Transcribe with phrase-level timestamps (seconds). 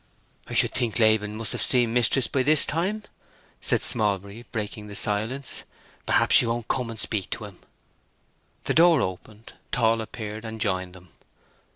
[0.47, 3.03] "I should think Laban must have seen mistress by this time,"
[3.61, 5.61] said Smallbury, breaking the silence.
[6.07, 7.59] "Perhaps she won't come and speak to him."
[8.63, 9.53] The door opened.
[9.71, 11.09] Tall appeared, and joined them.